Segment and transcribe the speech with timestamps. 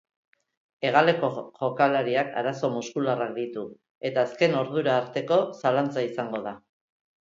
[0.87, 3.69] Hegaleko jokalariak arazo muskularrak ditu,
[4.13, 6.61] eta azken ordura arteko zalantza izango da.